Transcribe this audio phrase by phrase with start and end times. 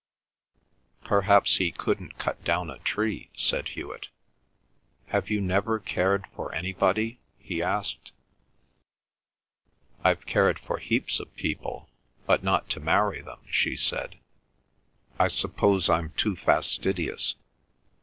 [1.03, 4.07] "Perhaps he couldn't cut down a tree," said Hewet.
[5.09, 8.11] "Have you never cared for anybody?" he asked.
[10.03, 11.87] "I've cared for heaps of people,
[12.25, 14.15] but not to marry them," she said.
[15.19, 17.35] "I suppose I'm too fastidious.